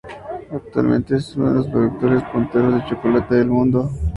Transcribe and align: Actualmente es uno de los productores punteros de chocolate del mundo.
Actualmente 0.51 1.15
es 1.15 1.35
uno 1.35 1.49
de 1.49 1.55
los 1.57 1.67
productores 1.67 2.23
punteros 2.33 2.73
de 2.73 2.85
chocolate 2.85 3.35
del 3.35 3.49
mundo. 3.51 3.87